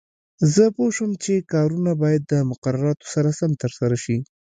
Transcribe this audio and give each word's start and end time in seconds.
زه 0.53 0.63
پوه 0.75 0.89
شوم 0.97 1.11
چې 1.23 1.47
کارونه 1.53 1.91
باید 2.01 2.21
د 2.25 2.33
مقرراتو 2.49 3.05
سره 3.13 3.29
سم 3.39 3.51
ترسره 3.63 3.97
شي. 4.03 4.17